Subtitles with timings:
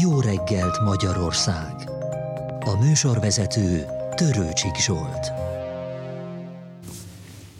[0.00, 1.74] Jó reggelt Magyarország!
[2.60, 5.32] A műsorvezető Törőcsik Zsolt.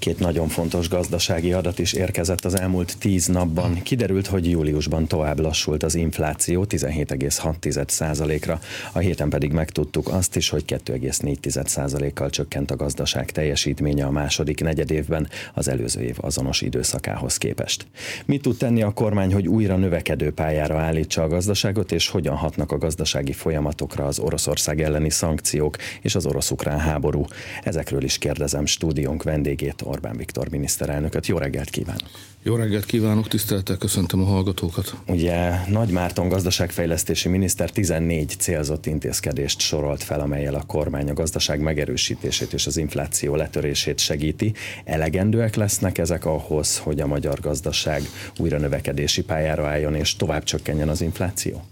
[0.04, 3.82] Két nagyon fontos gazdasági adat is érkezett az elmúlt tíz napban.
[3.82, 8.60] Kiderült, hogy júliusban tovább lassult az infláció 17,6%-ra,
[8.92, 15.28] a héten pedig megtudtuk azt is, hogy 2,4%-kal csökkent a gazdaság teljesítménye a második negyedévben
[15.54, 17.86] az előző év azonos időszakához képest.
[18.26, 22.72] Mit tud tenni a kormány, hogy újra növekedő pályára állítsa a gazdaságot, és hogyan hatnak
[22.72, 27.24] a gazdasági folyamatokra az Oroszország elleni szankciók és az orosz-ukrán háború?
[27.62, 31.26] Ezekről is kérdezem stúdiónk vendégét, Orbán Viktor miniszterelnököt.
[31.26, 32.08] Jó reggelt kívánok!
[32.42, 34.94] Jó reggelt kívánok, tisztelettel köszöntöm a hallgatókat.
[35.06, 41.60] Ugye Nagy Márton gazdaságfejlesztési miniszter 14 célzott intézkedést sorolt fel, amelyel a kormány a gazdaság
[41.60, 44.52] megerősítését és az infláció letörését segíti.
[44.84, 48.02] Elegendőek lesznek ezek ahhoz, hogy a magyar gazdaság
[48.38, 51.64] újra növekedési pályára álljon és tovább csökkenjen az infláció?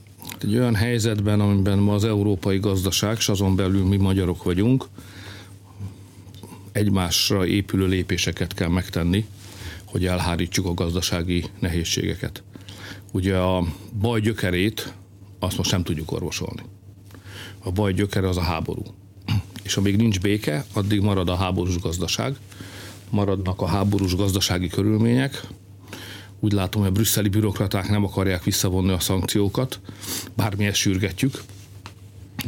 [0.42, 4.88] Egy olyan helyzetben, amiben ma az európai gazdaság, és azon belül mi magyarok vagyunk,
[6.72, 9.26] egymásra épülő lépéseket kell megtenni,
[9.84, 12.42] hogy elhárítsuk a gazdasági nehézségeket.
[13.12, 13.64] Ugye a
[14.00, 14.94] baj gyökerét
[15.38, 16.62] azt most nem tudjuk orvosolni.
[17.58, 18.82] A baj gyökere az a háború.
[19.62, 22.36] És amíg nincs béke, addig marad a háborús gazdaság,
[23.10, 25.46] maradnak a háborús gazdasági körülmények.
[26.40, 29.80] Úgy látom, hogy a brüsszeli bürokraták nem akarják visszavonni a szankciókat,
[30.34, 31.42] bármi sürgetjük.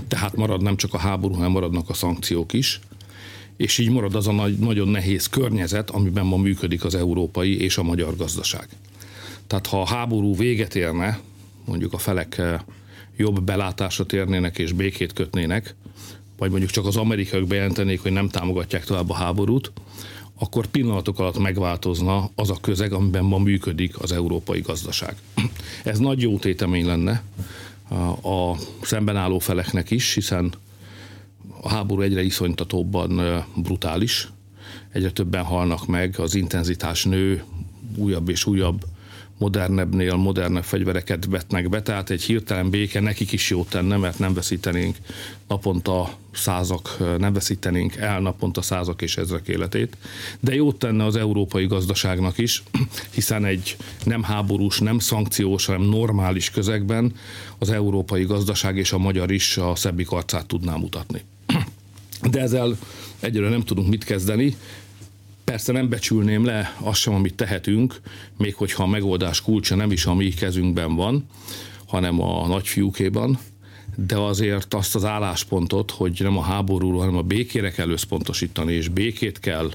[0.09, 2.81] Tehát marad nem csak a háború, hanem maradnak a szankciók is
[3.57, 7.79] és így marad az a nagy, nagyon nehéz környezet, amiben ma működik az európai és
[7.79, 8.69] a magyar gazdaság.
[9.47, 11.21] Tehát ha a háború véget érne,
[11.65, 12.61] mondjuk a felek eh,
[13.17, 15.75] jobb belátásra térnének és békét kötnének,
[16.39, 19.73] vagy mondjuk csak az amerikaiak bejelentenék, hogy nem támogatják tovább a háborút,
[20.39, 25.17] akkor pillanatok alatt megváltozna az a közeg, amiben ma működik az európai gazdaság.
[25.85, 27.23] Ez nagy jó tétemény lenne
[28.23, 30.53] a szemben álló feleknek is, hiszen
[31.61, 34.29] a háború egyre iszonytatóbban brutális,
[34.93, 37.45] egyre többen halnak meg, az intenzitás nő,
[37.97, 38.85] újabb és újabb
[39.39, 44.35] modernebbnél modernebb fegyvereket vetnek be, tehát egy hirtelen béke nekik is jót tenne, mert nem
[44.35, 44.97] veszítenénk
[45.49, 49.97] naponta százak, nem veszítenénk el naponta százak és ezrek életét,
[50.41, 52.63] de jót tenne az európai gazdaságnak is,
[53.15, 57.15] hiszen egy nem háborús, nem szankciós, hanem normális közegben
[57.59, 61.23] az európai gazdaság és a magyar is a szebbik arcát tudná mutatni
[62.31, 62.79] de ezzel
[63.21, 64.57] egyre nem tudunk mit kezdeni.
[65.45, 68.01] Persze nem becsülném le azt sem, amit tehetünk,
[68.37, 71.27] még hogyha a megoldás kulcsa nem is a mi kezünkben van,
[71.87, 73.39] hanem a nagyfiúkéban,
[73.97, 78.89] de azért azt az álláspontot, hogy nem a háborúról, hanem a békére kell összpontosítani, és
[78.89, 79.71] békét kell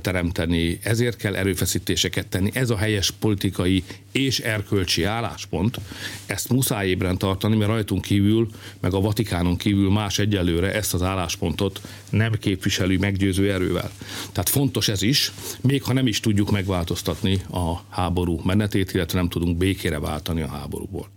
[0.00, 2.50] teremteni, ezért kell erőfeszítéseket tenni.
[2.54, 5.80] Ez a helyes politikai és erkölcsi álláspont.
[6.26, 8.48] Ezt muszáj ébren tartani, mert rajtunk kívül,
[8.80, 11.80] meg a Vatikánon kívül más egyelőre ezt az álláspontot
[12.10, 13.90] nem képviseli meggyőző erővel.
[14.32, 19.28] Tehát fontos ez is, még ha nem is tudjuk megváltoztatni a háború menetét, illetve nem
[19.28, 21.15] tudunk békére váltani a háborúból.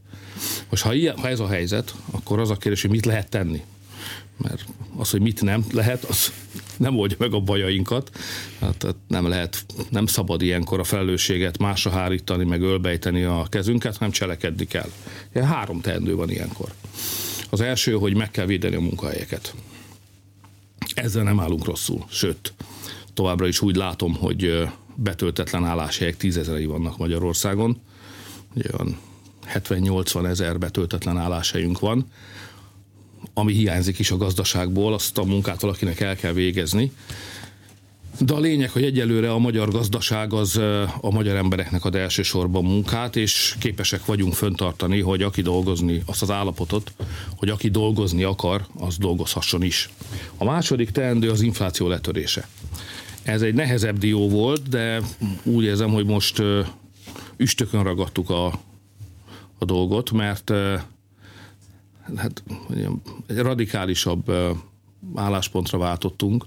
[0.69, 3.63] Most ha, ilyen, ha ez a helyzet, akkor az a kérdés, hogy mit lehet tenni.
[4.37, 4.65] Mert
[4.97, 6.31] az, hogy mit nem lehet, az
[6.77, 8.11] nem oldja meg a bajainkat.
[8.59, 14.13] Hát nem lehet, nem szabad ilyenkor a felelősséget másra hárítani, meg ölbejteni a kezünket, hanem
[14.13, 14.89] cselekedni kell.
[15.33, 16.73] Ilyen három teendő van ilyenkor.
[17.49, 19.53] Az első, hogy meg kell védeni a munkahelyeket.
[20.93, 22.53] Ezzel nem állunk rosszul, sőt,
[23.13, 27.81] továbbra is úgy látom, hogy betöltetlen álláshelyek tízezerei vannak Magyarországon.
[28.71, 28.97] Olyan
[29.53, 32.05] 70-80 ezer betöltetlen álláshelyünk van,
[33.33, 36.91] ami hiányzik is a gazdaságból, azt a munkát valakinek el kell végezni.
[38.19, 40.57] De a lényeg, hogy egyelőre a magyar gazdaság az
[41.01, 46.31] a magyar embereknek ad elsősorban munkát, és képesek vagyunk föntartani, hogy aki dolgozni, azt az
[46.31, 46.91] állapotot,
[47.37, 49.89] hogy aki dolgozni akar, az dolgozhasson is.
[50.37, 52.47] A második teendő az infláció letörése.
[53.23, 55.01] Ez egy nehezebb dió volt, de
[55.43, 56.41] úgy érzem, hogy most
[57.37, 58.59] üstökön ragadtuk a,
[59.59, 60.51] a dolgot, mert
[62.15, 62.43] hát,
[63.27, 64.31] egy radikálisabb
[65.15, 66.45] álláspontra váltottunk.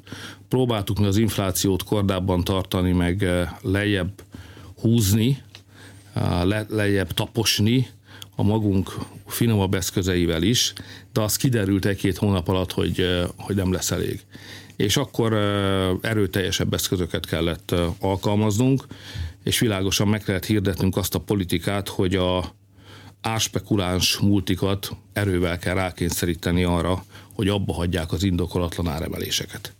[0.49, 3.27] Próbáltuk mi az inflációt kordában tartani, meg
[3.63, 4.23] lejjebb
[4.81, 5.43] húzni,
[6.43, 7.89] le, lejjebb taposni
[8.37, 10.73] a magunk finomabb eszközeivel is,
[11.13, 13.07] de az kiderült egy-két hónap alatt, hogy,
[13.37, 14.21] hogy nem lesz elég.
[14.77, 15.33] És akkor
[16.01, 18.87] erőteljesebb eszközöket kellett alkalmaznunk,
[19.43, 22.55] és világosan meg kellett hirdetnünk azt a politikát, hogy a,
[23.23, 27.05] árspekuláns multikat erővel kell rákényszeríteni arra,
[27.35, 29.73] hogy abba hagyják az indokolatlan áremeléseket.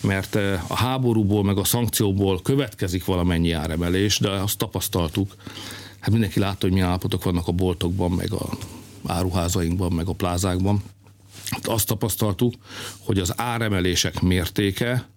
[0.00, 5.34] Mert eh, a háborúból, meg a szankcióból következik valamennyi áremelés, de azt tapasztaltuk,
[6.00, 8.48] hát mindenki látta, hogy milyen állapotok vannak a boltokban, meg a
[9.06, 10.82] áruházainkban, meg a plázákban,
[11.62, 12.54] azt tapasztaltuk,
[12.98, 15.08] hogy az áremelések mértéke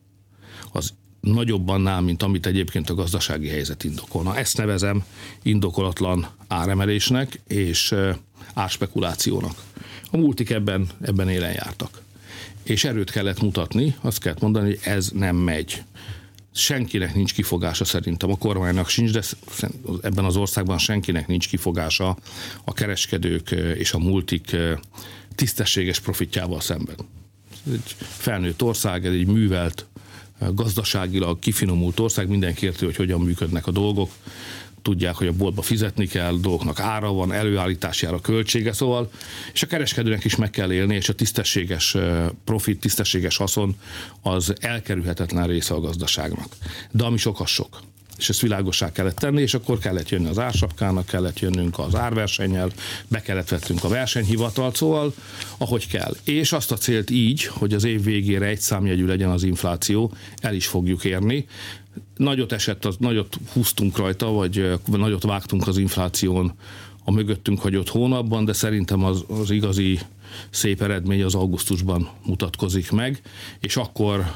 [0.72, 4.38] az nagyobb annál, mint amit egyébként a gazdasági helyzet indokolna.
[4.38, 5.04] Ezt nevezem
[5.42, 7.96] indokolatlan áremelésnek és
[8.54, 9.64] árspekulációnak.
[10.12, 12.02] A multik ebben, ebben élen jártak.
[12.64, 15.84] És erőt kellett mutatni, azt kellett mondani, hogy ez nem megy.
[16.54, 19.22] Senkinek nincs kifogása szerintem, a kormánynak sincs, de
[20.02, 22.18] ebben az országban senkinek nincs kifogása
[22.64, 24.56] a kereskedők és a multik
[25.36, 26.96] tisztességes profitjával szemben.
[27.68, 29.86] Ez egy felnőtt ország, ez egy művelt,
[30.54, 34.12] gazdaságilag kifinomult ország, mindenki érti, hogy hogyan működnek a dolgok,
[34.82, 39.12] tudják, hogy a boltba fizetni kell, dolgoknak ára van, előállítási ára költsége, szóval,
[39.54, 41.98] és a kereskedőnek is meg kell élni, és a tisztességes
[42.44, 43.76] profit, tisztességes haszon
[44.22, 46.56] az elkerülhetetlen része a gazdaságnak.
[46.92, 47.82] De ami sok, az sok
[48.20, 52.72] és ezt világosá kellett tenni, és akkor kellett jönni az ársapkának, kellett jönnünk az árversennyel,
[53.08, 55.14] be kellett vettünk a versenyhivatalt, szóval
[55.58, 56.16] ahogy kell.
[56.24, 60.54] És azt a célt így, hogy az év végére egy számjegyű legyen az infláció, el
[60.54, 61.48] is fogjuk érni.
[62.16, 66.54] Nagyot esett, az, nagyot húztunk rajta, vagy nagyot vágtunk az infláción
[67.04, 70.00] a mögöttünk hagyott hónapban, de szerintem az, az igazi
[70.50, 73.22] szép eredmény az augusztusban mutatkozik meg,
[73.60, 74.36] és akkor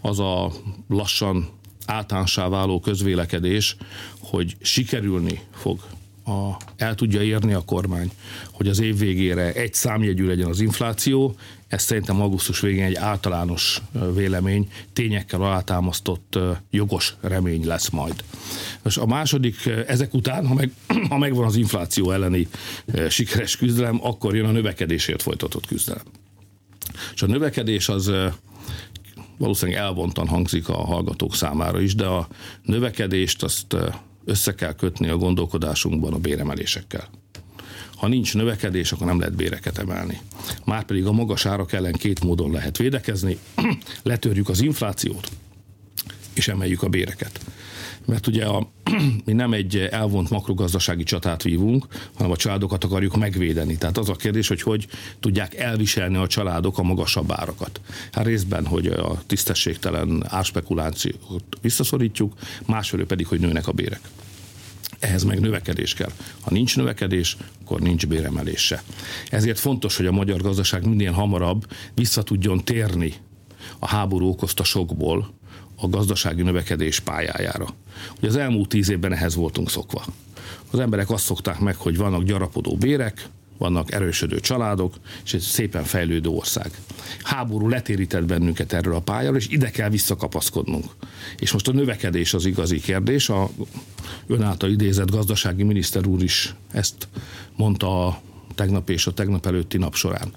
[0.00, 0.52] az a
[0.88, 1.48] lassan
[1.86, 3.76] általánossá váló közvélekedés,
[4.18, 5.80] hogy sikerülni fog
[6.26, 8.10] a, el tudja érni a kormány,
[8.52, 11.36] hogy az év végére egy számjegyű legyen az infláció,
[11.68, 13.82] ez szerintem augusztus végén egy általános
[14.14, 16.38] vélemény, tényekkel alátámasztott
[16.70, 18.24] jogos remény lesz majd.
[18.82, 20.70] Most a második, ezek után, ha, meg,
[21.08, 22.48] ha megvan az infláció elleni
[23.08, 26.04] sikeres küzdelem, akkor jön a növekedésért folytatott küzdelem.
[27.14, 28.12] És a növekedés az
[29.36, 32.28] valószínűleg elvontan hangzik a hallgatók számára is, de a
[32.62, 33.76] növekedést azt
[34.24, 37.08] össze kell kötni a gondolkodásunkban a béremelésekkel.
[37.96, 40.20] Ha nincs növekedés, akkor nem lehet béreket emelni.
[40.64, 43.38] Márpedig a magas árak ellen két módon lehet védekezni.
[44.02, 45.30] Letörjük az inflációt,
[46.34, 47.40] és emeljük a béreket
[48.06, 48.68] mert ugye a,
[49.24, 53.78] mi nem egy elvont makrogazdasági csatát vívunk, hanem a családokat akarjuk megvédeni.
[53.78, 54.86] Tehát az a kérdés, hogy hogy
[55.20, 57.80] tudják elviselni a családok a magasabb árakat.
[58.12, 62.32] Hát részben, hogy a tisztességtelen árspekulációt visszaszorítjuk,
[62.66, 64.00] másfelől pedig, hogy nőnek a bérek.
[64.98, 66.10] Ehhez meg növekedés kell.
[66.40, 68.82] Ha nincs növekedés, akkor nincs béremelés se.
[69.30, 73.14] Ezért fontos, hogy a magyar gazdaság minél hamarabb vissza tudjon térni
[73.78, 75.34] a háború okozta sokból,
[75.76, 77.66] a gazdasági növekedés pályájára.
[78.18, 80.04] Ugye az elmúlt tíz évben ehhez voltunk szokva.
[80.70, 83.28] Az emberek azt szokták meg, hogy vannak gyarapodó bérek,
[83.58, 84.94] vannak erősödő családok,
[85.24, 86.70] és egy szépen fejlődő ország.
[87.22, 90.84] Háború letérített bennünket erről a pályáról, és ide kell visszakapaszkodnunk.
[91.38, 93.28] És most a növekedés az igazi kérdés.
[93.28, 93.50] A
[94.26, 97.08] ön által idézett gazdasági miniszter úr is ezt
[97.56, 98.20] mondta a
[98.54, 100.32] tegnap és a tegnap előtti nap során.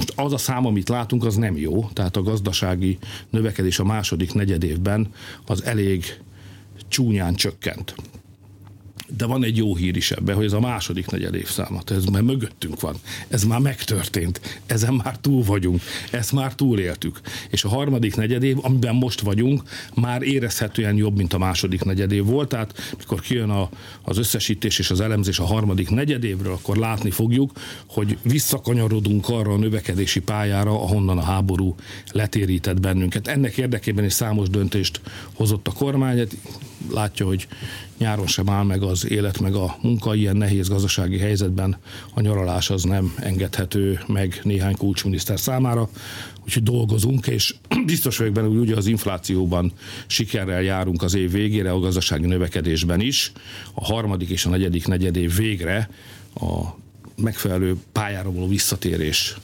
[0.00, 2.98] Most az a szám, amit látunk, az nem jó, tehát a gazdasági
[3.30, 5.12] növekedés a második negyedévben
[5.46, 6.04] az elég
[6.88, 7.94] csúnyán csökkent.
[9.16, 12.22] De van egy jó hír is ebben, hogy ez a második negyed évszámat, ez már
[12.22, 12.96] mögöttünk van,
[13.28, 15.80] ez már megtörtént, ezen már túl vagyunk,
[16.10, 17.20] ezt már túléltük.
[17.50, 19.62] És a harmadik negyedév, amiben most vagyunk,
[19.94, 23.68] már érezhetően jobb, mint a második negyedév volt, tehát mikor kijön a,
[24.02, 27.52] az összesítés és az elemzés a harmadik negyedévről, akkor látni fogjuk,
[27.86, 31.74] hogy visszakanyarodunk arra a növekedési pályára, ahonnan a háború
[32.12, 33.26] letérített bennünket.
[33.26, 35.00] Ennek érdekében is számos döntést
[35.32, 36.28] hozott a kormány,
[36.90, 37.46] látja, hogy
[38.00, 41.76] nyáron sem áll meg az élet, meg a munka ilyen nehéz gazdasági helyzetben.
[42.14, 45.88] A nyaralás az nem engedhető meg néhány kulcsminiszter számára,
[46.44, 47.54] úgyhogy dolgozunk, és
[47.86, 49.72] biztos vagyok benne, hogy ugye az inflációban
[50.06, 53.32] sikerrel járunk az év végére, a gazdasági növekedésben is.
[53.74, 55.90] A harmadik és a negyedik negyedév végre
[56.34, 56.78] a
[57.16, 59.36] megfelelő pályára visszatérés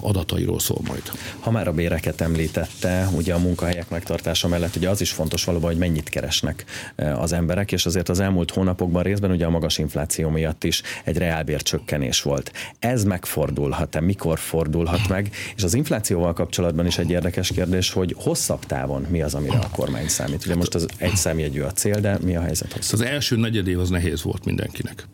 [0.00, 1.02] adatairól szól majd.
[1.40, 5.70] Ha már a béreket említette, ugye a munkahelyek megtartása mellett ugye az is fontos valóban,
[5.70, 6.64] hogy mennyit keresnek
[6.96, 10.82] e, az emberek, és azért az elmúlt hónapokban részben ugye a magas infláció miatt is
[11.04, 12.52] egy reálbércsökkenés volt.
[12.78, 15.30] Ez megfordulhat-e, mikor fordulhat meg?
[15.56, 19.68] És az inflációval kapcsolatban is egy érdekes kérdés, hogy hosszabb távon mi az, amire a
[19.72, 20.44] kormány számít?
[20.44, 23.00] Ugye most az egy számjegyű a cél, de mi a helyzet hosszabb?
[23.00, 25.06] Az első negyedév az nehéz volt mindenkinek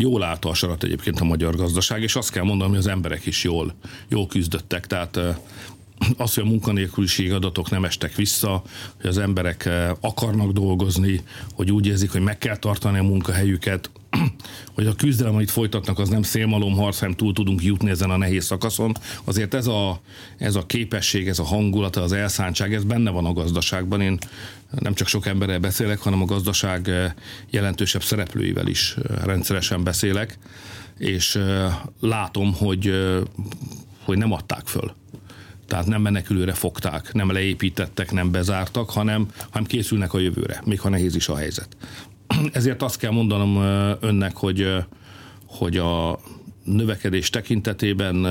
[0.00, 3.26] jól állta a sarat egyébként a magyar gazdaság, és azt kell mondanom, hogy az emberek
[3.26, 3.74] is jól,
[4.08, 4.86] jól küzdöttek.
[4.86, 5.20] Tehát
[6.16, 8.62] az, hogy a munkanélküliség adatok nem estek vissza,
[9.00, 9.68] hogy az emberek
[10.00, 11.20] akarnak dolgozni,
[11.54, 13.90] hogy úgy érzik, hogy meg kell tartani a munkahelyüket,
[14.74, 18.44] hogy a küzdelem, amit folytatnak, az nem szélmalomharc, hanem túl tudunk jutni ezen a nehéz
[18.44, 18.96] szakaszon.
[19.24, 20.00] Azért ez a,
[20.38, 24.00] ez a képesség, ez a hangulat, az elszántság, ez benne van a gazdaságban.
[24.00, 24.18] Én
[24.70, 26.90] nem csak sok emberrel beszélek, hanem a gazdaság
[27.50, 30.38] jelentősebb szereplőivel is rendszeresen beszélek,
[30.98, 31.38] és
[32.00, 32.92] látom, hogy,
[34.04, 34.92] hogy nem adták föl
[35.70, 40.88] tehát nem menekülőre fogták, nem leépítettek, nem bezártak, hanem, hanem készülnek a jövőre, még ha
[40.88, 41.76] nehéz is a helyzet.
[42.52, 43.56] Ezért azt kell mondanom
[44.00, 44.74] önnek, hogy,
[45.46, 46.20] hogy a
[46.64, 48.26] növekedés tekintetében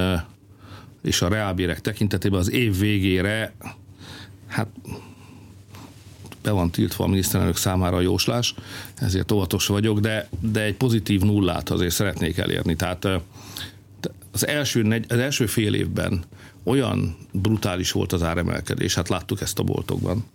[1.04, 3.54] és a reálbérek tekintetében az év végére
[4.48, 4.68] hát
[6.42, 8.56] be van tiltva a miniszterelnök számára a jóslás,
[8.96, 12.76] ezért óvatos vagyok, de, de egy pozitív nullát azért szeretnék elérni.
[12.76, 13.08] Tehát
[14.32, 16.24] az első, az első fél évben
[16.64, 20.26] olyan brutális volt az áremelkedés, hát láttuk ezt a boltokban,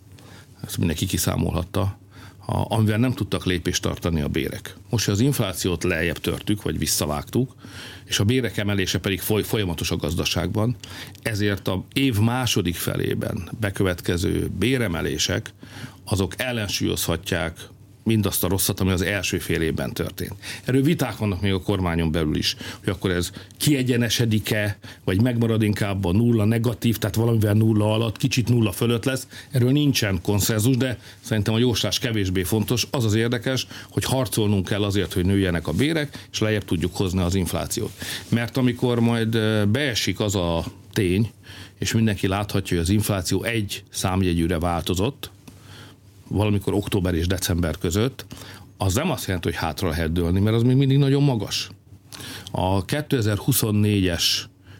[0.65, 1.97] ezt mindenki kiszámolhatta,
[2.47, 4.75] amivel nem tudtak lépést tartani a bérek.
[4.89, 7.55] Most, hogy az inflációt lejjebb törtük, vagy visszavágtuk,
[8.05, 10.75] és a bérek emelése pedig foly, folyamatos a gazdaságban,
[11.21, 15.53] ezért a év második felében bekövetkező béremelések,
[16.03, 17.69] azok ellensúlyozhatják
[18.05, 20.33] mindazt a rosszat, ami az első fél évben történt.
[20.65, 26.05] Erről viták vannak még a kormányon belül is, hogy akkor ez kiegyenesedik-e, vagy megmarad inkább
[26.05, 29.27] a nulla negatív, tehát valamivel nulla alatt, kicsit nulla fölött lesz.
[29.51, 32.87] Erről nincsen konszenzus, de szerintem a jóslás kevésbé fontos.
[32.91, 37.21] Az az érdekes, hogy harcolnunk kell azért, hogy nőjenek a bérek, és lejjebb tudjuk hozni
[37.21, 37.91] az inflációt.
[38.29, 41.31] Mert amikor majd beesik az a tény,
[41.79, 45.31] és mindenki láthatja, hogy az infláció egy számjegyűre változott,
[46.27, 48.25] valamikor október és december között,
[48.77, 51.69] az nem azt jelenti, hogy hátra lehet dőlni, mert az még mindig nagyon magas.
[52.51, 54.23] A 2024-es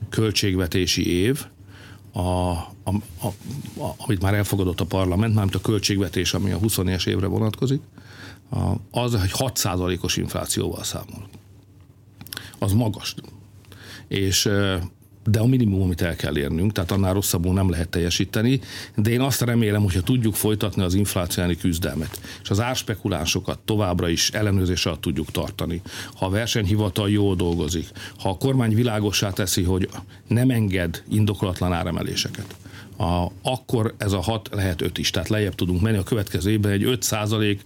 [0.10, 1.46] költségvetési év,
[2.12, 3.28] a, a, a,
[3.84, 7.82] a, amit már elfogadott a parlament, mármint a költségvetés, ami a 20-es évre vonatkozik,
[8.50, 11.28] a, az egy 6%-os inflációval számol.
[12.60, 13.16] Az magas.
[14.08, 14.50] És
[15.25, 18.60] de a minimum, amit el kell érnünk, tehát annál rosszabbul nem lehet teljesíteni,
[18.96, 24.29] de én azt remélem, hogyha tudjuk folytatni az infláciáni küzdelmet, és az árspekulánsokat továbbra is
[24.29, 25.82] ellenőrzés alatt tudjuk tartani,
[26.15, 29.89] ha a versenyhivatal jól dolgozik, ha a kormány világossá teszi, hogy
[30.27, 32.55] nem enged indokolatlan áremeléseket,
[32.98, 35.98] a, akkor ez a hat lehet öt is, tehát lejjebb tudunk menni.
[35.98, 37.58] A következő évben egy 5%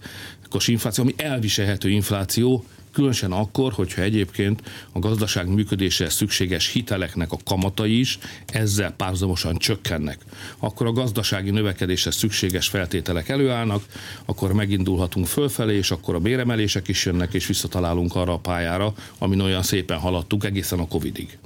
[0.52, 7.38] os infláció, ami elviselhető infláció, Különösen akkor, hogyha egyébként a gazdaság működéséhez szükséges hiteleknek a
[7.44, 10.18] kamatai is ezzel párhuzamosan csökkennek.
[10.58, 13.84] Akkor a gazdasági növekedéshez szükséges feltételek előállnak,
[14.24, 19.40] akkor megindulhatunk fölfelé, és akkor a béremelések is jönnek, és visszatalálunk arra a pályára, amin
[19.40, 21.38] olyan szépen haladtuk egészen a Covidig.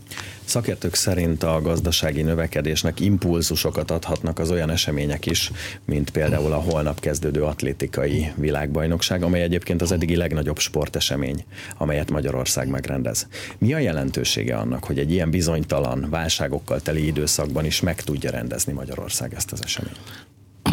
[0.44, 5.50] Szakértők szerint a gazdasági növekedésnek impulzusokat adhatnak az olyan események is,
[5.84, 11.44] mint például a holnap kezdődő atlétikai világbajnokság, amely egyébként az eddigi legnagyobb sportesemény,
[11.76, 13.26] amelyet Magyarország megrendez.
[13.58, 18.72] Mi a jelentősége annak, hogy egy ilyen bizonytalan, válságokkal teli időszakban is meg tudja rendezni
[18.72, 20.00] Magyarország ezt az eseményt?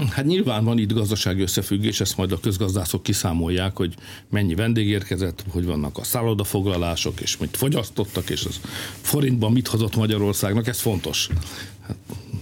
[0.15, 3.93] Hát nyilván van itt gazdasági összefüggés, ezt majd a közgazdászok kiszámolják, hogy
[4.29, 8.59] mennyi vendég érkezett, hogy vannak a szállodafoglalások, és mit fogyasztottak, és az
[9.01, 11.29] forintban mit hozott Magyarországnak, ez fontos.
[11.81, 11.97] Hát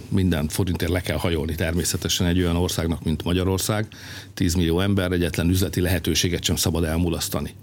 [0.08, 3.88] minden forintért le kell hajolni természetesen egy olyan országnak, mint Magyarország.
[4.34, 7.54] 10 millió ember, egyetlen üzleti lehetőséget sem szabad elmulasztani.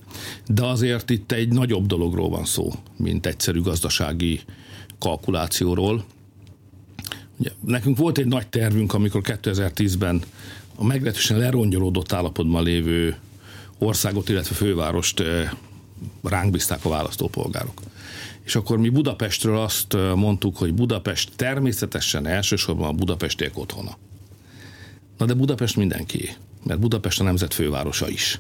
[0.48, 4.42] De azért itt egy nagyobb dologról van szó, mint egyszerű gazdasági
[5.00, 6.06] kalkulációról,
[7.38, 10.22] Ugye, nekünk volt egy nagy tervünk, amikor 2010-ben
[10.76, 13.18] a meglehetősen lerongyolódott állapotban lévő
[13.78, 15.24] országot, illetve fővárost
[16.24, 17.82] ránk bízták a választópolgárok.
[18.44, 23.98] És akkor mi Budapestről azt mondtuk, hogy Budapest természetesen elsősorban a budapestiek otthona.
[25.18, 26.30] Na de Budapest mindenki,
[26.64, 28.40] mert Budapest a nemzet fővárosa is.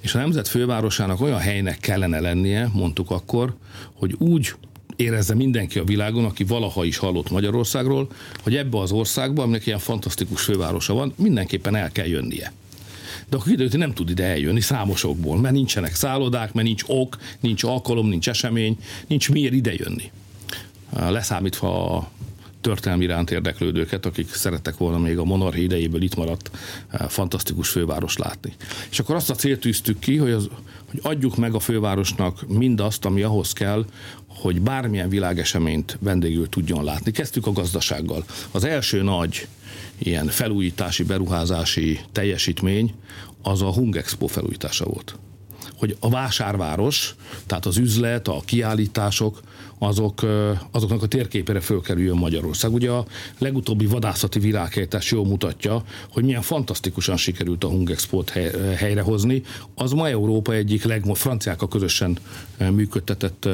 [0.00, 3.56] És a nemzet fővárosának olyan helynek kellene lennie, mondtuk akkor,
[3.92, 4.54] hogy úgy
[4.96, 8.08] érezze mindenki a világon, aki valaha is hallott Magyarországról,
[8.42, 12.52] hogy ebbe az országba, aminek ilyen fantasztikus fővárosa van, mindenképpen el kell jönnie.
[13.28, 17.16] De akkor kiderült, hogy nem tud ide eljönni számosokból, mert nincsenek szállodák, mert nincs ok,
[17.40, 20.10] nincs alkalom, nincs esemény, nincs miért ide jönni.
[20.90, 22.10] Leszámítva a
[22.64, 26.50] történelmi iránt érdeklődőket, akik szerettek volna még a monarchi idejéből itt maradt
[27.08, 28.52] fantasztikus főváros látni.
[28.90, 30.48] És akkor azt a célt tűztük ki, hogy, az,
[30.90, 33.84] hogy adjuk meg a fővárosnak mindazt, ami ahhoz kell,
[34.26, 37.10] hogy bármilyen világeseményt vendégül tudjon látni.
[37.10, 38.24] Kezdtük a gazdasággal.
[38.50, 39.48] Az első nagy
[39.98, 42.94] ilyen felújítási, beruházási teljesítmény
[43.42, 45.18] az a Hung Expo felújítása volt.
[45.78, 47.14] Hogy a vásárváros,
[47.46, 49.40] tehát az üzlet, a kiállítások,
[49.78, 50.22] azok,
[50.70, 52.72] azoknak a térképére fölkerüljön Magyarország.
[52.72, 53.06] Ugye a
[53.38, 58.30] legutóbbi vadászati világhelytás jól mutatja, hogy milyen fantasztikusan sikerült a Hungexport
[58.76, 59.42] helyrehozni.
[59.74, 62.18] Az ma Európa egyik legmod, franciákkal közösen
[62.70, 63.48] működtetett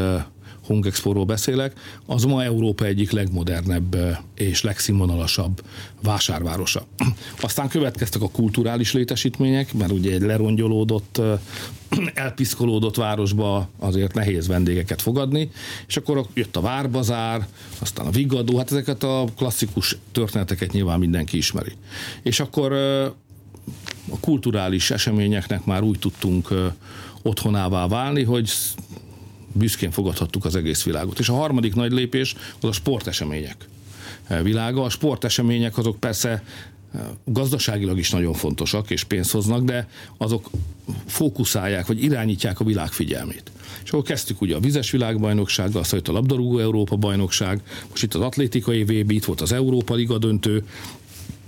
[0.70, 1.72] Hungexporról beszélek,
[2.06, 3.96] az ma Európa egyik legmodernebb
[4.34, 5.62] és legszínvonalasabb
[6.02, 6.86] vásárvárosa.
[7.40, 11.20] Aztán következtek a kulturális létesítmények, mert ugye egy lerongyolódott,
[12.14, 15.50] elpiszkolódott városba azért nehéz vendégeket fogadni,
[15.86, 17.46] és akkor jött a Várbazár,
[17.78, 21.72] aztán a Vigadó, hát ezeket a klasszikus történeteket nyilván mindenki ismeri.
[22.22, 22.72] És akkor
[24.10, 26.48] a kulturális eseményeknek már úgy tudtunk
[27.22, 28.50] otthonává válni, hogy
[29.52, 31.18] büszkén fogadhattuk az egész világot.
[31.18, 33.68] És a harmadik nagy lépés az a sportesemények
[34.42, 34.82] világa.
[34.82, 36.42] A sportesemények azok persze
[36.94, 40.50] eh, gazdaságilag is nagyon fontosak és pénzt hoznak, de azok
[41.06, 43.50] fókuszálják, vagy irányítják a világ figyelmét.
[43.84, 48.14] És akkor kezdtük ugye a vizes világbajnoksággal, aztán jött a labdarúgó Európa bajnokság, most itt
[48.14, 50.64] az atlétikai VB, itt volt az Európa Liga döntő,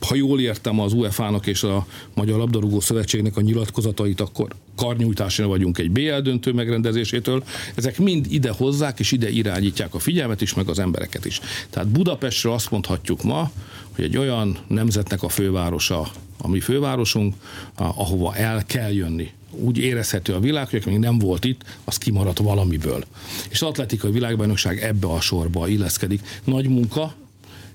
[0.04, 5.78] ha jól értem az UEFA-nak és a Magyar Labdarúgó Szövetségnek a nyilatkozatait, akkor karnyújtásra vagyunk
[5.78, 7.44] egy BL döntő megrendezésétől.
[7.74, 11.40] Ezek mind ide hozzák és ide irányítják a figyelmet is, meg az embereket is.
[11.70, 13.50] Tehát Budapestről azt mondhatjuk ma,
[13.94, 17.34] hogy egy olyan nemzetnek a fővárosa, a mi fővárosunk,
[17.74, 22.38] ahova el kell jönni úgy érezhető a világ, hogy még nem volt itt, az kimaradt
[22.38, 23.04] valamiből.
[23.50, 26.40] És az atletikai világbajnokság ebbe a sorba illeszkedik.
[26.44, 27.14] Nagy munka,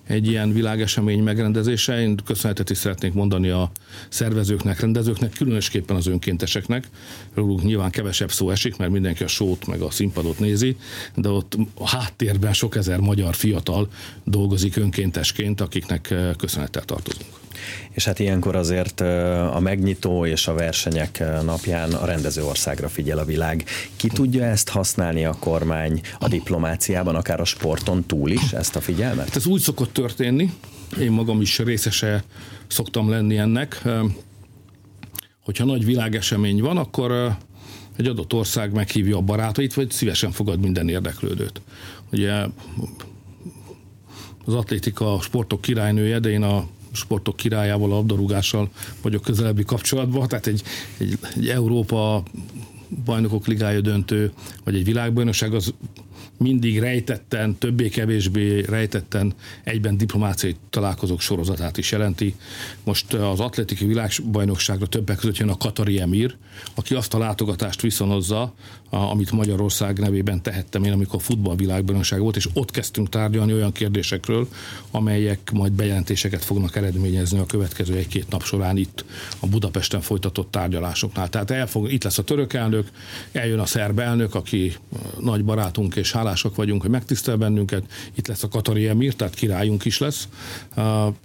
[0.08, 2.02] egy ilyen világesemény megrendezése.
[2.02, 3.72] Én köszönetet is szeretnék mondani a
[4.10, 6.88] szervezőknek, rendezőknek, különösképpen az önkénteseknek.
[7.34, 10.78] Róluk nyilván kevesebb szó esik, mert mindenki a sót meg a színpadot nézi,
[11.16, 13.90] de ott a háttérben sok ezer magyar fiatal
[14.24, 17.47] dolgozik önkéntesként, akiknek eh, köszönettel tartozunk.
[17.92, 19.02] És hát ilyenkor azért
[19.52, 23.64] a megnyitó és a versenyek napján a rendező országra figyel a világ.
[23.96, 28.82] Ki tudja ezt használni a kormány a diplomáciában, akár a sporton túl is ezt a
[28.82, 29.36] figyelmet?
[29.36, 30.52] Ez úgy szokott történni,
[31.00, 32.24] én magam is részese
[32.68, 33.82] szoktam lenni ennek,
[35.44, 37.38] hogyha nagy világesemény van, akkor
[37.98, 41.62] egy adott ország meghívja a barátait, vagy szívesen fogad minden érdeklődőt.
[42.12, 42.34] Ugye
[44.46, 48.70] az atlétika a sportok királynője, de én a sportok királyával, a labdarúgással
[49.02, 50.64] vagyok közelebbi kapcsolatban, tehát egy,
[50.98, 52.24] egy, egy Európa
[53.06, 54.32] bajnokok ligája döntő,
[54.64, 55.74] vagy egy világbajnokság, az
[56.38, 62.36] mindig rejtetten, többé-kevésbé rejtetten egyben diplomáciai találkozók sorozatát is jelenti.
[62.84, 66.36] Most az atletiki világbajnokságra többek között jön a Katari Emir,
[66.76, 68.54] aki azt a látogatást viszonozza,
[68.90, 74.48] amit Magyarország nevében tehettem én, amikor futballvilágbajnokság volt, és ott kezdtünk tárgyalni olyan kérdésekről,
[74.92, 79.06] amelyek majd bejelentéseket fognak eredményezni a következő egy-két nap során itt
[79.40, 81.30] a Budapesten folytatott tárgyalásoknál.
[81.30, 82.88] Tehát elfog, itt lesz a török elnök,
[83.32, 84.76] eljön a szerb elnök, aki
[85.20, 87.84] nagy barátunk és hálásak vagyunk, hogy megtisztel bennünket.
[88.16, 90.28] Itt lesz a Katari Emir, tehát királyunk is lesz.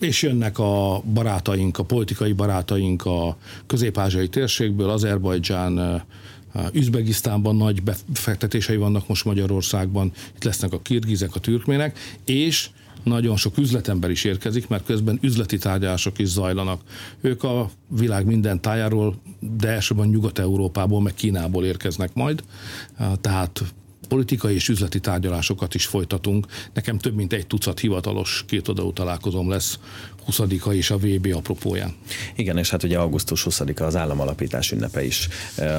[0.00, 3.36] És jönnek a barátaink, a politikai barátaink a
[3.66, 6.04] közép-ázsiai térségből, Azerbajdzsán,
[6.72, 12.70] Üzbegisztánban nagy befektetései vannak most Magyarországban, itt lesznek a kirgizek, a türkmének, és
[13.02, 16.80] nagyon sok üzletember is érkezik, mert közben üzleti tárgyalások is zajlanak.
[17.20, 19.16] Ők a világ minden tájáról,
[19.58, 22.42] de elsősorban Nyugat-Európából, meg Kínából érkeznek majd,
[23.20, 23.62] tehát
[24.12, 26.46] politikai és üzleti tárgyalásokat is folytatunk.
[26.74, 29.78] Nekem több mint egy tucat hivatalos kétoldalú találkozom lesz
[30.30, 31.94] 20-a és a VB apropóján.
[32.36, 35.28] Igen, és hát ugye augusztus 20-a az államalapítás ünnepe is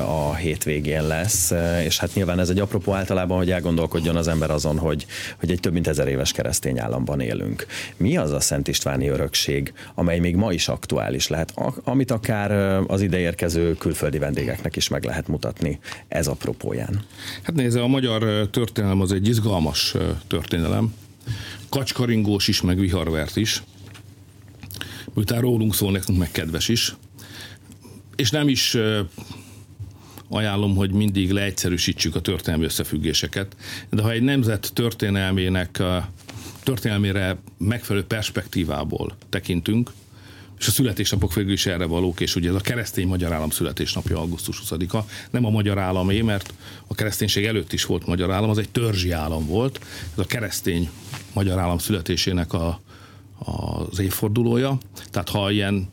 [0.08, 1.51] a hétvégén lesz,
[1.86, 5.06] és hát nyilván ez egy apropó általában, hogy elgondolkodjon az ember azon, hogy,
[5.39, 7.65] hogy egy több mint ezer éves keresztény államban élünk.
[7.97, 11.53] Mi az a Szent Istváni örökség, amely még ma is aktuális lehet,
[11.84, 12.51] amit akár
[12.88, 17.01] az ideérkező külföldi vendégeknek is meg lehet mutatni ez apropóján?
[17.41, 19.95] Hát nézze, a magyar történelem az egy izgalmas
[20.27, 20.93] történelem,
[21.69, 23.63] kacskaringós is, meg viharvert is
[25.13, 26.95] miután rólunk szól, nekünk meg kedves is.
[28.15, 28.78] És nem is
[30.30, 33.56] ajánlom, hogy mindig leegyszerűsítsük a történelmi összefüggéseket,
[33.89, 35.82] de ha egy nemzet történelmének
[36.63, 39.91] történelmére megfelelő perspektívából tekintünk,
[40.60, 44.17] és a születésnapok végül is erre valók, és ugye ez a keresztény magyar állam születésnapja
[44.17, 44.97] augusztus 20-a,
[45.30, 46.54] nem a magyar államé, mert
[46.88, 49.80] a kereszténység előtt is volt magyar állam, az egy törzsi állam volt,
[50.13, 50.89] ez a keresztény
[51.34, 52.82] magyar állam születésének a,
[53.39, 54.78] az évfordulója.
[55.12, 55.89] Tehát ha ilyen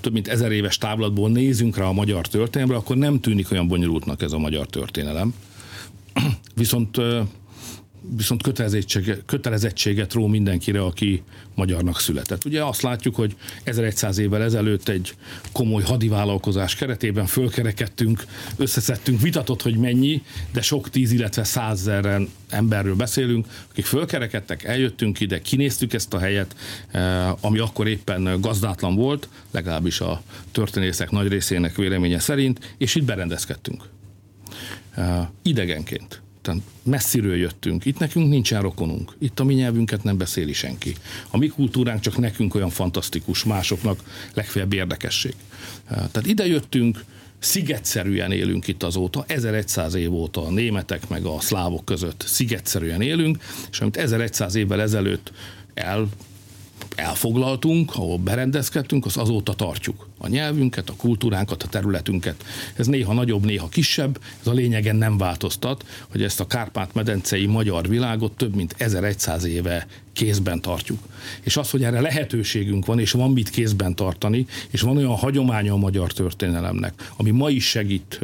[0.00, 4.22] több mint ezer éves távlatból nézünk rá a magyar történelemre, akkor nem tűnik olyan bonyolultnak
[4.22, 5.34] ez a magyar történelem.
[6.54, 7.00] Viszont
[8.16, 11.22] viszont kötelezettséget, kötelezettséget ró mindenkire, aki
[11.54, 12.44] magyarnak született.
[12.44, 15.14] Ugye azt látjuk, hogy 1100 évvel ezelőtt egy
[15.52, 18.24] komoly hadivállalkozás keretében fölkerekedtünk,
[18.56, 25.40] összeszedtünk, vitatott, hogy mennyi, de sok tíz, illetve százezeren emberről beszélünk, akik fölkerekedtek, eljöttünk ide,
[25.40, 26.56] kinéztük ezt a helyet,
[26.90, 33.04] eh, ami akkor éppen gazdátlan volt, legalábbis a történészek nagy részének véleménye szerint, és itt
[33.04, 33.82] berendezkedtünk.
[34.94, 37.84] Eh, idegenként tehát messziről jöttünk.
[37.84, 39.16] Itt nekünk nincsen rokonunk.
[39.18, 40.94] Itt a mi nyelvünket nem beszéli senki.
[41.30, 44.02] A mi kultúránk csak nekünk olyan fantasztikus, másoknak
[44.34, 45.34] legfeljebb érdekesség.
[45.88, 47.04] Tehát ide jöttünk,
[47.38, 53.38] szigetszerűen élünk itt azóta, 1100 év óta a németek meg a szlávok között szigetszerűen élünk,
[53.70, 55.32] és amit 1100 évvel ezelőtt
[55.74, 56.08] el
[56.96, 60.08] elfoglaltunk, ahol berendezkedtünk, az azóta tartjuk.
[60.18, 62.44] A nyelvünket, a kultúránkat, a területünket.
[62.76, 67.88] Ez néha nagyobb, néha kisebb, ez a lényegen nem változtat, hogy ezt a Kárpát-medencei magyar
[67.88, 70.98] világot több mint 1100 éve kézben tartjuk.
[71.42, 75.72] És az, hogy erre lehetőségünk van, és van mit kézben tartani, és van olyan hagyománya
[75.72, 78.20] a magyar történelemnek, ami ma is segít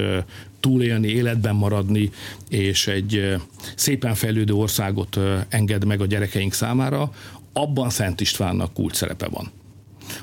[0.61, 2.11] túlélni, életben maradni,
[2.49, 3.37] és egy
[3.77, 7.13] szépen fejlődő országot enged meg a gyerekeink számára,
[7.53, 9.51] abban Szent Istvánnak kult szerepe van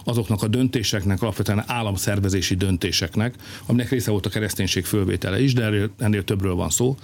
[0.04, 6.24] azoknak a döntéseknek, alapvetően államszervezési döntéseknek, aminek része volt a kereszténység fölvétele is, de ennél
[6.24, 6.96] többről van szó.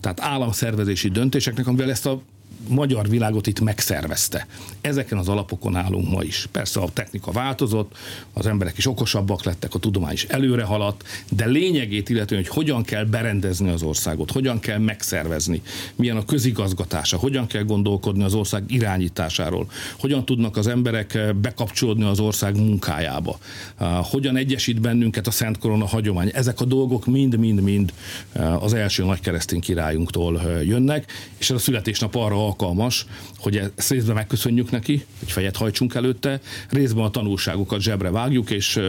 [0.00, 2.22] Tehát államszervezési döntéseknek, amivel ezt a
[2.68, 4.46] magyar világot itt megszervezte.
[4.80, 6.48] Ezeken az alapokon állunk ma is.
[6.52, 7.96] Persze a technika változott,
[8.32, 12.82] az emberek is okosabbak lettek, a tudomány is előre haladt, de lényegét illetően, hogy hogyan
[12.82, 15.62] kell berendezni az országot, hogyan kell megszervezni,
[15.94, 22.04] milyen a közigazgatása, hogyan kell gondolkodni az ország irányításáról, hogyan tudnak az emberek eh, bekapcsolódni
[22.04, 23.38] az ország munkájába,
[23.78, 26.30] eh, hogyan egyesít bennünket a Szent Korona hagyomány.
[26.34, 27.92] Ezek a dolgok mind-mind-mind
[28.32, 33.06] eh, az első nagy keresztény királyunktól jönnek, és ez a születésnap arra alkalmas,
[33.38, 38.80] hogy ezt részben megköszönjük neki, hogy fejet hajtsunk előtte, részben a tanulságokat zsebre vágjuk, és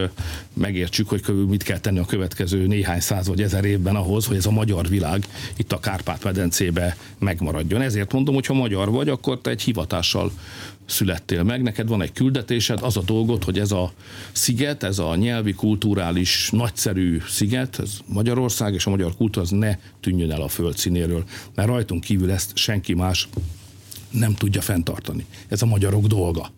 [0.52, 4.46] megértsük, hogy mit kell tenni a következő néhány száz vagy ezer évben ahhoz, hogy ez
[4.46, 5.26] a magyar világ
[5.56, 7.80] itt a Kárpát-medencébe megmaradjon.
[7.80, 10.32] Ezért mondom, hogy ha magyar vagy, akkor te egy hivatással
[10.86, 13.92] születtél meg, neked van egy küldetésed, az a dolgot, hogy ez a
[14.32, 19.78] sziget, ez a nyelvi, kulturális, nagyszerű sziget, ez Magyarország és a magyar kultúra, az ne
[20.00, 23.28] tűnjön el a földszínéről, mert rajtunk kívül ezt senki más
[24.10, 25.26] nem tudja fenntartani.
[25.48, 26.50] Ez a magyarok dolga.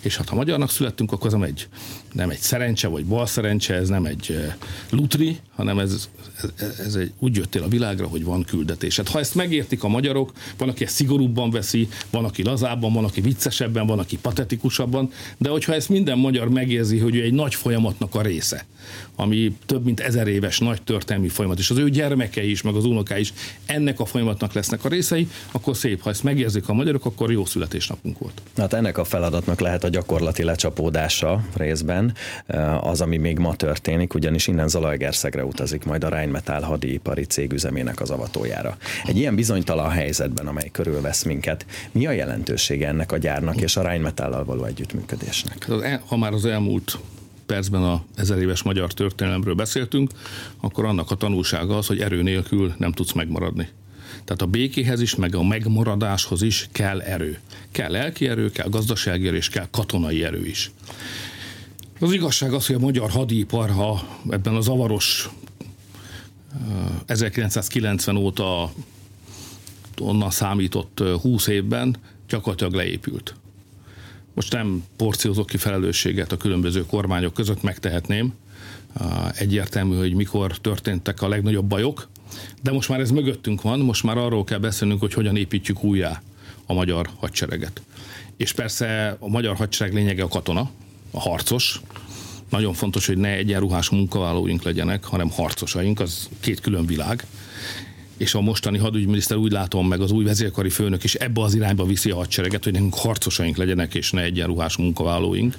[0.00, 1.68] És hát ha magyarnak születtünk, akkor ez nem egy,
[2.12, 4.52] nem egy szerencse, vagy bal szerencse, ez nem egy uh,
[4.90, 6.08] lutri, hanem ez,
[6.56, 9.08] ez, ez egy, úgy jöttél a világra, hogy van küldetésed.
[9.08, 13.20] Ha ezt megértik a magyarok, van, aki ezt szigorúbban veszi, van, aki lazábban, van, aki
[13.20, 18.14] viccesebben, van, aki patetikusabban, de hogyha ezt minden magyar megérzi, hogy ő egy nagy folyamatnak
[18.14, 18.66] a része,
[19.16, 22.84] ami több mint ezer éves nagy történelmi folyamat, és az ő gyermekei is, meg az
[22.84, 23.32] unokái is
[23.66, 27.44] ennek a folyamatnak lesznek a részei, akkor szép, ha ezt megérzik a magyarok, akkor jó
[27.44, 28.42] születésnapunk volt.
[28.56, 32.14] Hát ennek a feladatnak lehet a gyakorlati lecsapódása részben,
[32.80, 38.00] az, ami még ma történik, ugyanis innen Zalaegerszegre utazik majd a Rheinmetall hadipari cég üzemének
[38.00, 38.76] az avatójára.
[39.04, 43.82] Egy ilyen bizonytalan helyzetben, amely körülvesz minket, mi a jelentősége ennek a gyárnak és a
[43.82, 45.66] Rheinmetall való együttműködésnek?
[45.82, 46.98] Hát ha már az elmúlt
[47.46, 50.10] percben a ezer éves magyar történelemről beszéltünk,
[50.60, 53.68] akkor annak a tanulsága az, hogy erő nélkül nem tudsz megmaradni.
[54.28, 57.40] Tehát a békéhez is, meg a megmaradáshoz is kell erő.
[57.70, 60.70] Kell lelki erő, kell gazdasági erő, és kell katonai erő is.
[62.00, 65.28] Az igazság az, hogy a magyar hadipar, ha ebben a zavaros
[67.06, 68.72] 1990 óta
[70.00, 71.96] onnan számított 20 évben
[72.28, 73.34] gyakorlatilag leépült.
[74.34, 78.32] Most nem porciózok ki felelősséget a különböző kormányok között, megtehetném.
[79.34, 82.08] Egyértelmű, hogy mikor történtek a legnagyobb bajok,
[82.62, 86.22] de most már ez mögöttünk van, most már arról kell beszélnünk, hogy hogyan építjük újjá
[86.66, 87.82] a magyar hadsereget.
[88.36, 90.70] És persze a magyar hadsereg lényege a katona,
[91.10, 91.80] a harcos.
[92.50, 97.26] Nagyon fontos, hogy ne egyenruhás munkavállalóink legyenek, hanem harcosaink, az két külön világ
[98.18, 101.84] és a mostani hadügyminiszter úgy látom meg az új vezérkari főnök is ebbe az irányba
[101.84, 105.58] viszi a hadsereget, hogy nekünk harcosaink legyenek, és ne egyenruhás munkavállalóink.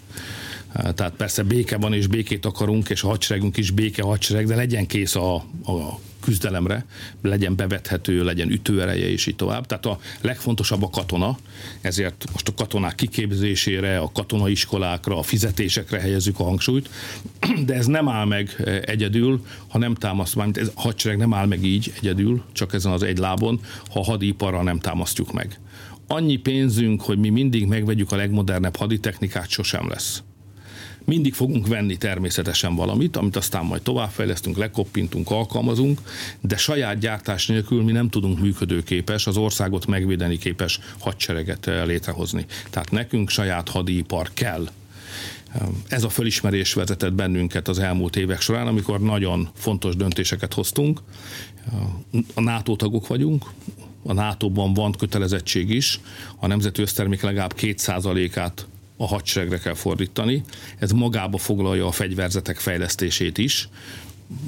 [0.73, 4.87] Tehát persze béke van, és békét akarunk, és a hadseregünk is béke hadsereg, de legyen
[4.87, 6.85] kész a, a küzdelemre,
[7.21, 9.65] legyen bevethető, legyen ütőereje, és így tovább.
[9.65, 11.37] Tehát a legfontosabb a katona,
[11.81, 16.89] ezért most a katonák kiképzésére, a katonaiskolákra, a fizetésekre helyezzük a hangsúlyt,
[17.65, 21.45] de ez nem áll meg egyedül, ha nem támaszt, mármint ez, a hadsereg nem áll
[21.45, 25.59] meg így egyedül, csak ezen az egy lábon, ha a hadiparra nem támasztjuk meg.
[26.07, 30.23] Annyi pénzünk, hogy mi mindig megvegyük a legmodernebb haditechnikát, sosem lesz
[31.09, 36.01] Mindig fogunk venni természetesen valamit, amit aztán majd továbbfejlesztünk, lekoppintunk, alkalmazunk,
[36.41, 42.45] de saját gyártás nélkül mi nem tudunk működőképes, az országot megvédeni képes hadsereget eh, létrehozni.
[42.69, 44.69] Tehát nekünk saját hadipar kell.
[45.87, 51.01] Ez a fölismerés vezetett bennünket az elmúlt évek során, amikor nagyon fontos döntéseket hoztunk.
[52.33, 53.45] A NATO tagok vagyunk,
[54.03, 55.99] a NATO-ban van kötelezettség is,
[56.39, 58.67] a nemzeti össztermék legalább 2%-át
[59.01, 60.43] a hadseregre kell fordítani.
[60.79, 63.69] Ez magába foglalja a fegyverzetek fejlesztését is.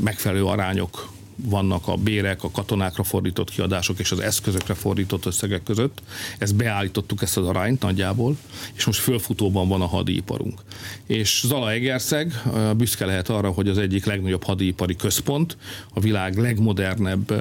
[0.04, 6.02] Megfelelő arányok vannak a bérek, a katonákra fordított kiadások és az eszközökre fordított összegek között.
[6.38, 8.38] Ezt beállítottuk ezt az arányt nagyjából,
[8.74, 10.62] és most fölfutóban van a hadiiparunk.
[11.06, 12.42] És Zala Egerszeg
[12.78, 15.58] büszke lehet arra, hogy az egyik legnagyobb hadipari központ,
[15.94, 17.34] a világ legmodernebb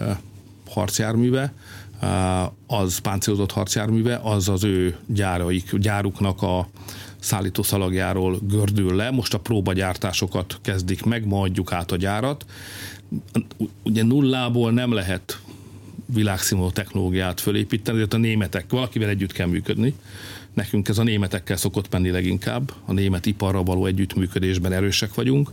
[0.68, 1.52] harcjárműve,
[2.66, 6.68] az páncélozott harcjárműve, az az ő gyáraik, gyáruknak a
[7.18, 9.10] szállító szalagjáról gördül le.
[9.10, 12.44] Most a próbagyártásokat kezdik meg, ma adjuk át a gyárat.
[13.82, 15.40] Ugye nullából nem lehet
[16.06, 19.94] világszínvonalú technológiát fölépíteni, de a németek, valakivel együtt kell működni.
[20.54, 25.50] Nekünk ez a németekkel szokott menni leginkább, a német iparra való együttműködésben erősek vagyunk,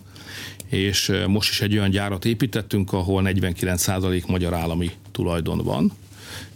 [0.65, 5.91] és most is egy olyan gyárat építettünk, ahol 49% magyar állami tulajdon van,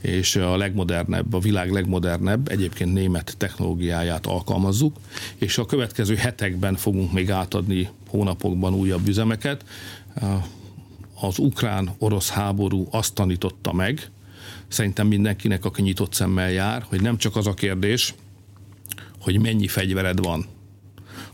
[0.01, 4.95] és a legmodernebb, a világ legmodernebb, egyébként német technológiáját alkalmazzuk,
[5.35, 9.65] és a következő hetekben fogunk még átadni hónapokban újabb üzemeket.
[11.21, 14.09] Az ukrán-orosz háború azt tanította meg,
[14.67, 18.13] szerintem mindenkinek, aki nyitott szemmel jár, hogy nem csak az a kérdés,
[19.19, 20.45] hogy mennyi fegyvered van,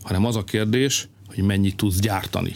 [0.02, 2.56] hanem az a kérdés, hogy mennyit tudsz gyártani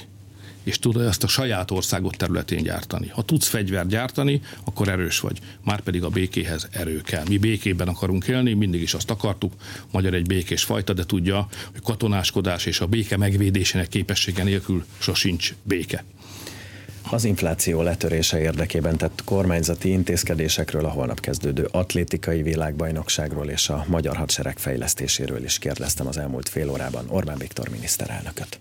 [0.63, 3.07] és tudod ezt a saját országot területén gyártani.
[3.07, 5.39] Ha tudsz fegyvert gyártani, akkor erős vagy.
[5.63, 7.23] Márpedig a békéhez erő kell.
[7.27, 9.53] Mi békében akarunk élni, mindig is azt akartuk.
[9.91, 15.53] Magyar egy békés fajta, de tudja, hogy katonáskodás és a béke megvédésének képessége nélkül sosincs
[15.63, 16.03] béke.
[17.09, 24.15] Az infláció letörése érdekében tett kormányzati intézkedésekről, a holnap kezdődő atlétikai világbajnokságról és a magyar
[24.15, 28.59] hadsereg fejlesztéséről is kérdeztem az elmúlt fél órában Orbán Viktor miniszterelnököt.